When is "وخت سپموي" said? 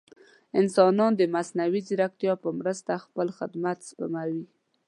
3.37-4.43